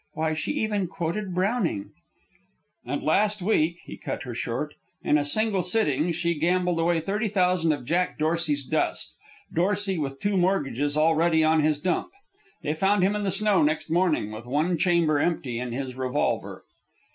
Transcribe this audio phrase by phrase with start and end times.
[0.13, 1.91] Why, she even quoted Browning"
[2.87, 7.27] "And last week," he cut her short, "in a single sitting, she gambled away thirty
[7.29, 9.13] thousand of Jack Dorsey's dust,
[9.53, 12.07] Dorsey, with two mortgages already on his dump!
[12.63, 16.63] They found him in the snow next morning, with one chamber empty in his revolver."